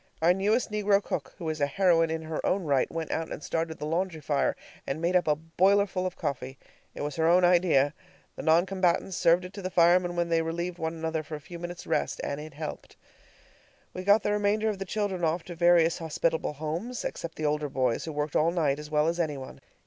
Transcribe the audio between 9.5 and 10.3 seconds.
to the firemen when